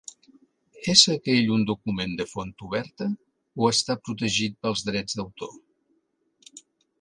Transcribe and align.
És 0.93 1.01
aquell 1.15 1.51
un 1.55 1.65
document 1.71 2.15
de 2.21 2.25
font 2.31 2.53
oberta 2.69 3.09
o 3.65 3.69
està 3.75 3.97
protegit 4.09 4.57
pels 4.67 4.83
drets 4.89 5.21
d'autor? 5.21 5.55